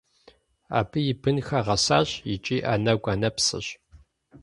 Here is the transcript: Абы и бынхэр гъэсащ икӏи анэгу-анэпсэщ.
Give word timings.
Абы 0.77 0.99
и 1.11 1.13
бынхэр 1.21 1.61
гъэсащ 1.65 2.09
икӏи 2.33 2.57
анэгу-анэпсэщ. 2.71 3.67